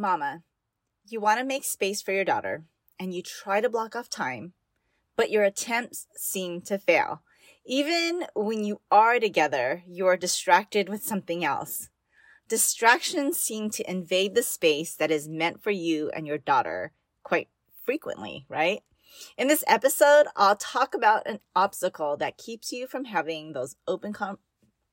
[0.00, 0.42] Mama,
[1.06, 2.64] you want to make space for your daughter
[2.98, 4.54] and you try to block off time,
[5.14, 7.20] but your attempts seem to fail.
[7.66, 11.90] Even when you are together, you are distracted with something else.
[12.48, 16.92] Distractions seem to invade the space that is meant for you and your daughter
[17.22, 17.48] quite
[17.84, 18.80] frequently, right?
[19.36, 24.14] In this episode, I'll talk about an obstacle that keeps you from having those open
[24.14, 24.38] com-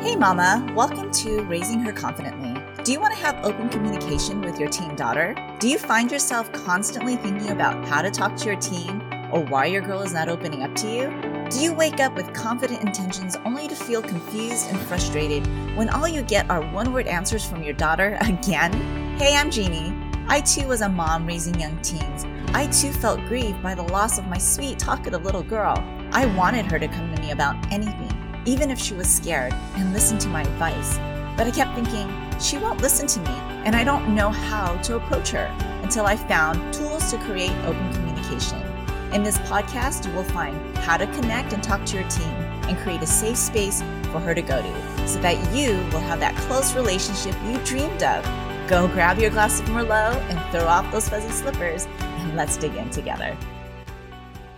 [0.00, 2.62] Hey, Mama, welcome to Raising Her Confidently.
[2.84, 5.34] Do you want to have open communication with your teen daughter?
[5.60, 9.00] Do you find yourself constantly thinking about how to talk to your teen
[9.32, 11.27] or why your girl is not opening up to you?
[11.50, 15.46] Do you wake up with confident intentions only to feel confused and frustrated
[15.78, 18.70] when all you get are one word answers from your daughter again?
[19.16, 19.94] Hey, I'm Jeannie.
[20.28, 22.26] I too was a mom raising young teens.
[22.48, 25.82] I too felt grieved by the loss of my sweet, talkative little girl.
[26.12, 29.94] I wanted her to come to me about anything, even if she was scared, and
[29.94, 30.98] listen to my advice.
[31.38, 34.96] But I kept thinking, she won't listen to me, and I don't know how to
[34.96, 35.46] approach her
[35.82, 38.67] until I found tools to create open communication.
[39.12, 42.28] In this podcast, you will find how to connect and talk to your team
[42.68, 43.80] and create a safe space
[44.12, 48.02] for her to go to so that you will have that close relationship you dreamed
[48.02, 48.22] of.
[48.68, 52.74] Go grab your glass of Merlot and throw off those fuzzy slippers, and let's dig
[52.74, 53.34] in together.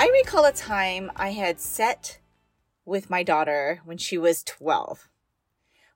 [0.00, 2.19] I recall a time I had set
[2.84, 5.08] with my daughter when she was 12.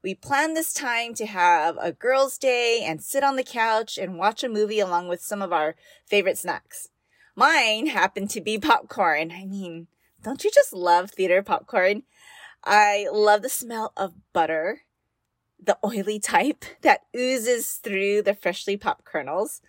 [0.00, 4.16] We planned this time to have a girls' day and sit on the couch and
[4.16, 5.74] watch a movie along with some of our
[6.06, 6.90] favorite snacks.
[7.36, 9.32] Mine happened to be popcorn.
[9.32, 9.88] I mean,
[10.22, 12.04] don't you just love theater popcorn?
[12.64, 14.82] I love the smell of butter,
[15.62, 19.60] the oily type that oozes through the freshly popped kernels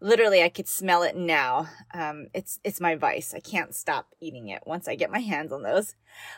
[0.00, 1.68] literally I could smell it now.
[1.92, 3.34] Um, it's, it's my vice.
[3.34, 5.94] I can't stop eating it once I get my hands on those.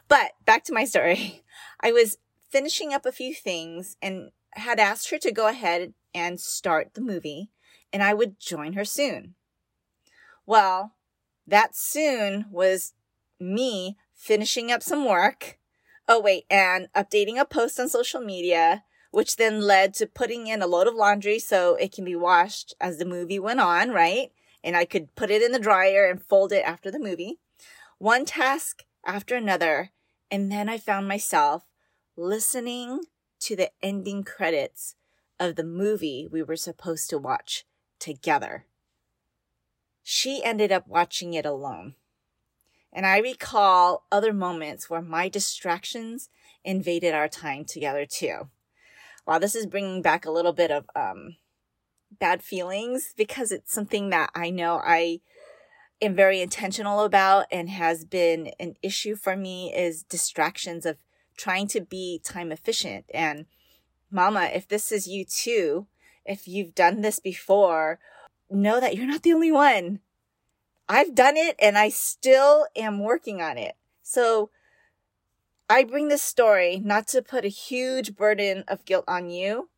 [0.09, 1.43] But back to my story.
[1.81, 6.41] I was finishing up a few things and had asked her to go ahead and
[6.41, 7.51] start the movie
[7.93, 9.35] and I would join her soon.
[10.47, 10.95] Well,
[11.47, 12.95] that soon was
[13.39, 15.59] me finishing up some work.
[16.09, 20.63] Oh, wait, and updating a post on social media which then led to putting in
[20.63, 24.33] a load of laundry so it can be washed as the movie went on, right?
[24.63, 27.39] And I could put it in the dryer and fold it after the movie.
[27.99, 29.91] One task after another.
[30.31, 31.65] And then I found myself
[32.17, 33.01] listening
[33.41, 34.95] to the ending credits
[35.41, 37.65] of the movie we were supposed to watch
[37.99, 38.67] together.
[40.03, 41.95] She ended up watching it alone.
[42.93, 46.29] And I recall other moments where my distractions
[46.65, 48.49] invaded our time together too
[49.27, 51.37] wow, this is bringing back a little bit of um,
[52.19, 55.21] bad feelings because it's something that I know I
[56.03, 60.97] am very intentional about and has been an issue for me is distractions of
[61.37, 63.05] trying to be time efficient.
[63.15, 63.47] And
[64.11, 65.87] mama, if this is you too,
[66.25, 67.99] if you've done this before,
[68.51, 70.01] know that you're not the only one.
[70.89, 73.77] I've done it and I still am working on it.
[74.03, 74.51] So
[75.69, 79.71] I bring this story not to put a huge burden of guilt on you,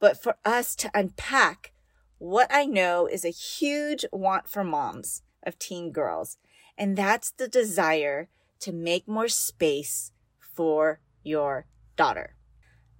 [0.00, 1.72] but for us to unpack
[2.18, 6.38] what I know is a huge want for moms of teen girls.
[6.78, 8.28] And that's the desire
[8.60, 11.66] to make more space for your
[11.96, 12.36] daughter.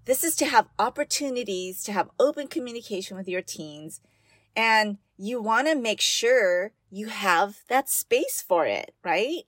[0.04, 4.02] This is to have opportunities to have open communication with your teens.
[4.56, 9.42] And you want to make sure you have that space for it, right?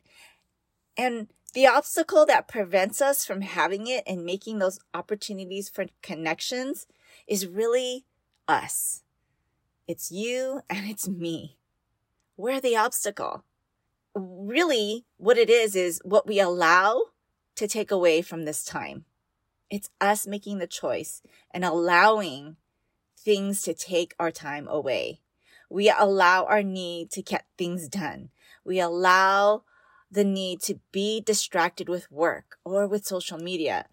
[0.97, 6.87] And the obstacle that prevents us from having it and making those opportunities for connections
[7.26, 8.05] is really
[8.49, 9.03] us.
[9.88, 11.56] It's you and it's me.
[12.37, 13.44] We're the obstacle.
[14.14, 17.02] Really, what it is, is what we allow
[17.55, 19.05] to take away from this time.
[19.70, 22.56] It's us making the choice and allowing
[23.26, 25.20] things to take our time away.
[25.69, 28.31] We allow our need to get things done.
[28.64, 29.64] We allow
[30.08, 33.87] the need to be distracted with work or with social media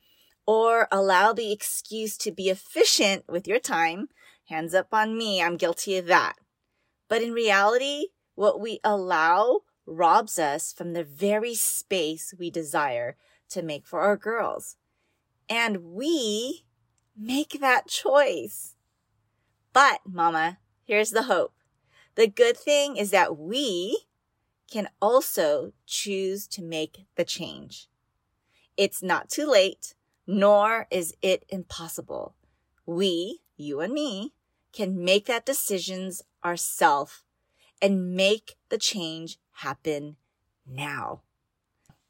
[0.45, 4.09] or allow the excuse to be efficient with your time.
[4.49, 5.41] Hands up on me.
[5.41, 6.35] I'm guilty of that.
[7.09, 13.17] But in reality, what we allow robs us from the very space we desire
[13.49, 14.75] to make for our girls.
[15.49, 16.65] And we
[17.17, 18.72] make that choice.
[19.73, 21.53] But, mama, here's the hope.
[22.15, 24.05] The good thing is that we
[24.71, 27.89] can also choose to make the change.
[28.77, 32.35] It's not too late, nor is it impossible.
[32.85, 34.33] We, you and me,
[34.71, 37.23] can make that decisions ourselves
[37.81, 40.17] and make the change happen
[40.65, 41.21] now.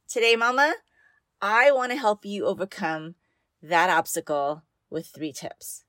[0.08, 0.76] Today, mama,
[1.42, 3.16] I want to help you overcome
[3.62, 5.84] that obstacle with three tips.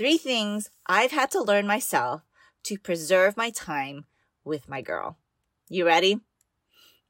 [0.00, 2.22] Three things I've had to learn myself
[2.62, 4.06] to preserve my time
[4.46, 5.18] with my girl.
[5.68, 6.20] You ready?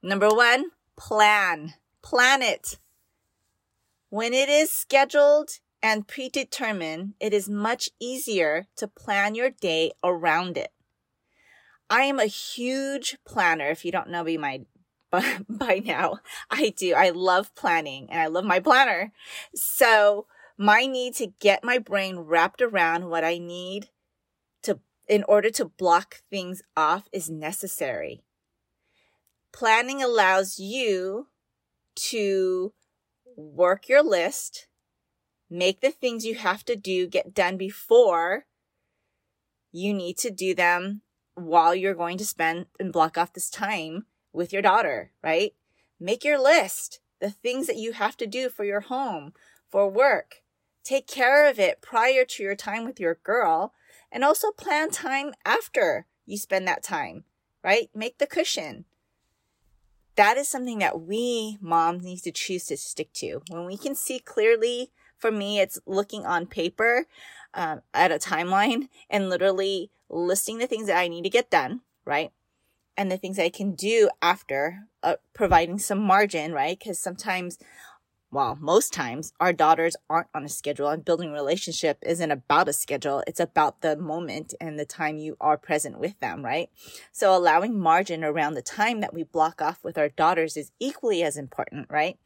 [0.03, 1.75] Number one, plan.
[2.03, 2.81] Plan it.
[4.09, 10.59] When it is scheduled and predetermined, it is much easier to plan your day around
[10.59, 10.73] it.
[11.89, 13.69] I am a huge planner.
[13.69, 14.63] If you don't know me my
[15.49, 16.19] by now,
[16.51, 16.95] I do.
[16.95, 19.13] I love planning and I love my planner.
[19.55, 20.27] So
[20.61, 23.89] my need to get my brain wrapped around what I need
[24.62, 24.79] to
[25.09, 28.23] in order to block things off is necessary.
[29.55, 31.29] Planning allows you
[31.97, 32.75] to
[33.39, 34.69] work your list,
[35.49, 38.45] make the things you have to do get done before
[39.73, 41.01] you need to do them
[41.37, 45.55] while you're going to spend and block off this time with your daughter, right?
[45.99, 49.33] Make your list, the things that you have to do for your home,
[49.71, 50.43] for work.
[50.82, 53.73] Take care of it prior to your time with your girl
[54.11, 57.25] and also plan time after you spend that time,
[57.62, 57.91] right?
[57.94, 58.85] Make the cushion.
[60.17, 63.43] That is something that we moms need to choose to stick to.
[63.49, 67.06] When we can see clearly, for me, it's looking on paper
[67.55, 71.83] um, at a timeline and literally listing the things that I need to get done,
[72.05, 72.33] right?
[72.97, 76.79] And the things I can do after, uh, providing some margin, right?
[76.79, 77.59] Because sometimes,
[78.32, 82.69] well, most times our daughters aren't on a schedule and building a relationship isn't about
[82.69, 83.25] a schedule.
[83.27, 86.71] It's about the moment and the time you are present with them, right?
[87.11, 91.25] So allowing margin around the time that we block off with our daughters is equally
[91.25, 92.19] as important, right?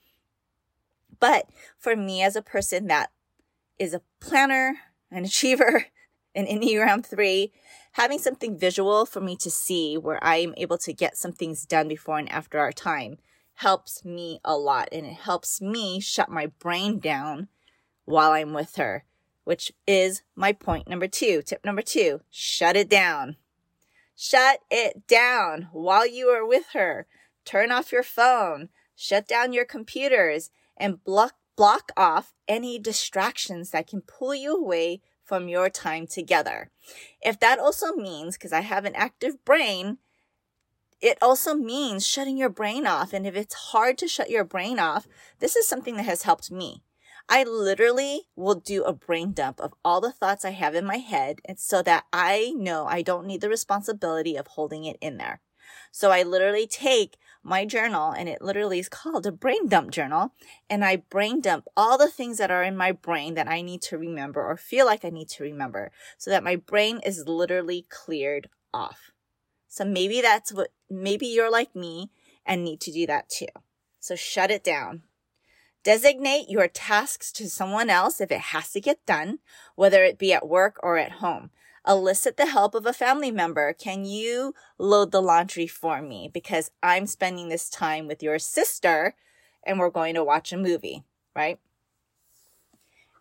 [1.20, 1.48] But
[1.78, 3.10] for me as a person that
[3.78, 4.76] is a planner,
[5.10, 5.86] an achiever,
[6.34, 7.50] an Enneagram 3,
[7.92, 11.64] having something visual for me to see where I am able to get some things
[11.64, 13.16] done before and after our time
[13.54, 14.88] helps me a lot.
[14.92, 17.48] And it helps me shut my brain down
[18.04, 19.04] while I'm with her,
[19.44, 21.42] which is my point number two.
[21.42, 23.36] Tip number two, shut it down.
[24.16, 27.06] Shut it down while you are with her.
[27.44, 33.86] Turn off your phone, shut down your computers, and block block off any distractions that
[33.86, 36.70] can pull you away from your time together.
[37.22, 39.98] If that also means, because I have an active brain,
[41.00, 43.12] it also means shutting your brain off.
[43.12, 45.06] And if it's hard to shut your brain off,
[45.38, 46.82] this is something that has helped me.
[47.28, 50.98] I literally will do a brain dump of all the thoughts I have in my
[50.98, 55.16] head and so that I know I don't need the responsibility of holding it in
[55.16, 55.40] there.
[55.90, 60.34] So I literally take my journal and it literally is called a brain dump journal.
[60.68, 63.80] And I brain dump all the things that are in my brain that I need
[63.82, 67.86] to remember or feel like I need to remember so that my brain is literally
[67.88, 69.13] cleared off.
[69.74, 72.08] So maybe that's what, maybe you're like me
[72.46, 73.48] and need to do that too.
[73.98, 75.02] So shut it down.
[75.82, 79.40] Designate your tasks to someone else if it has to get done,
[79.74, 81.50] whether it be at work or at home
[81.86, 83.72] elicit the help of a family member.
[83.72, 86.30] Can you load the laundry for me?
[86.32, 89.14] Because I'm spending this time with your sister
[89.66, 91.02] and we're going to watch a movie,
[91.34, 91.58] right?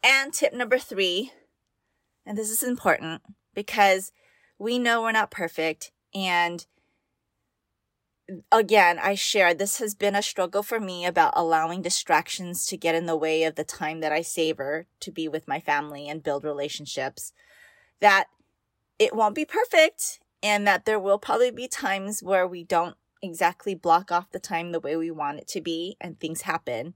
[0.03, 1.31] And tip number three,
[2.27, 4.11] and this is important because
[4.59, 5.91] we know we're not perfect.
[6.13, 6.65] And
[8.51, 12.95] again, I share this has been a struggle for me about allowing distractions to get
[12.95, 16.23] in the way of the time that I savor to be with my family and
[16.23, 17.33] build relationships.
[17.99, 18.27] That
[18.99, 23.73] it won't be perfect and that there will probably be times where we don't exactly
[23.73, 26.93] block off the time the way we want it to be and things happen.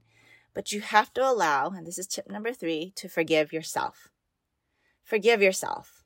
[0.54, 4.08] But you have to allow, and this is tip number three, to forgive yourself.
[5.02, 5.97] Forgive yourself.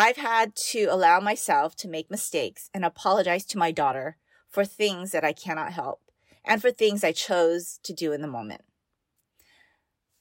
[0.00, 4.16] I've had to allow myself to make mistakes and apologize to my daughter
[4.48, 6.00] for things that I cannot help
[6.44, 8.62] and for things I chose to do in the moment.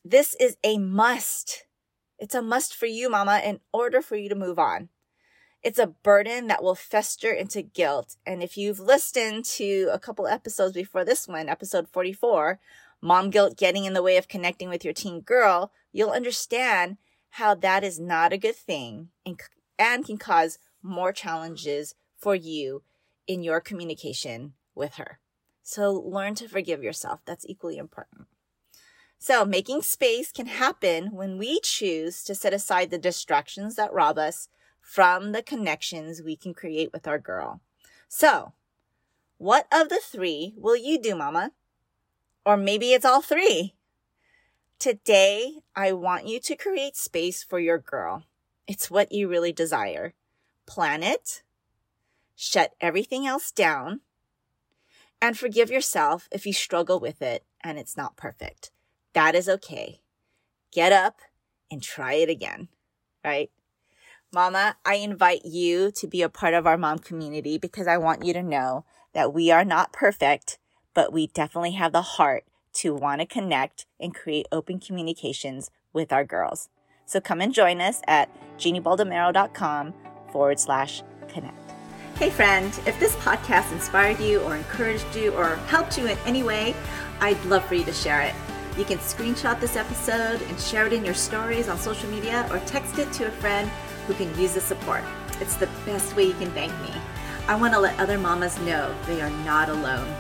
[0.03, 1.67] This is a must
[2.19, 4.89] it's a must for you, mama, in order for you to move on.
[5.61, 8.15] It's a burden that will fester into guilt.
[8.25, 12.59] And if you've listened to a couple episodes before this one, episode 44,
[13.01, 16.97] mom guilt getting in the way of connecting with your teen girl, you'll understand
[17.31, 19.39] how that is not a good thing and,
[19.79, 22.83] and can cause more challenges for you
[23.27, 25.19] in your communication with her.
[25.63, 27.19] So learn to forgive yourself.
[27.25, 28.27] That's equally important.
[29.19, 34.17] So making space can happen when we choose to set aside the distractions that rob
[34.17, 34.47] us
[34.79, 37.61] from the connections we can create with our girl.
[38.07, 38.53] So
[39.37, 41.51] what of the three will you do, mama?
[42.45, 43.73] Or maybe it's all three.
[44.79, 48.23] Today, I want you to create space for your girl.
[48.67, 50.13] It's what you really desire.
[50.65, 51.43] Plan it,
[52.35, 54.01] shut everything else down,
[55.21, 58.71] and forgive yourself if you struggle with it and it's not perfect.
[59.13, 60.01] That is okay.
[60.71, 61.21] Get up
[61.71, 62.67] and try it again,
[63.23, 63.49] right?
[64.33, 68.25] Mama, I invite you to be a part of our mom community because I want
[68.25, 68.83] you to know
[69.13, 70.59] that we are not perfect,
[70.93, 72.43] but we definitely have the heart
[72.73, 76.69] to want to connect and create open communications with our girls.
[77.07, 79.93] So come and join us at jeanniebaldomero.com
[80.31, 81.57] forward slash connect.
[82.15, 86.43] Hey, friend, if this podcast inspired you or encouraged you or helped you in any
[86.43, 86.75] way,
[87.21, 88.33] I'd love for you to share it.
[88.77, 92.59] You can screenshot this episode and share it in your stories on social media or
[92.59, 93.69] text it to a friend
[94.05, 95.03] who can use the support.
[95.39, 96.91] It's the best way you can thank me.
[97.47, 100.13] I want to let other mamas know they are not alone.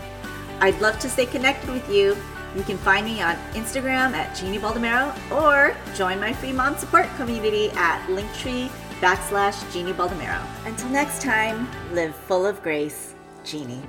[0.61, 2.15] I'd love to stay connected with you.
[2.55, 7.07] You can find me on Instagram at Jeannie Baldomero or join my free mom support
[7.17, 10.41] community at Linktree backslash Jeannie Baldomero.
[10.65, 13.13] Until next time, live full of grace,
[13.43, 13.83] Jeannie.